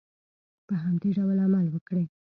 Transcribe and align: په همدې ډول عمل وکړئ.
په 0.67 0.73
همدې 0.83 1.09
ډول 1.17 1.37
عمل 1.45 1.65
وکړئ. 1.71 2.05